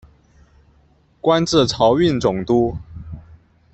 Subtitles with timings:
[1.21, 2.75] 官至漕运总督。